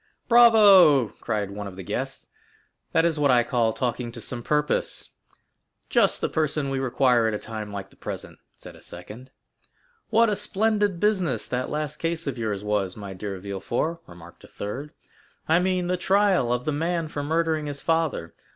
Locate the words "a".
7.35-7.37, 8.75-8.81, 10.27-10.35, 14.43-14.47